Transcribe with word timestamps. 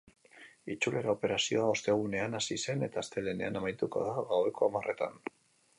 Itzulera 0.75 1.13
operazioa 1.13 1.67
ostegunean 1.73 2.39
hasi 2.41 2.59
zen 2.67 2.87
eta 2.89 3.03
astelehenean 3.05 3.61
amaituko 3.61 4.07
da, 4.09 4.19
gaueko 4.35 4.69
hamarretan. 4.71 5.25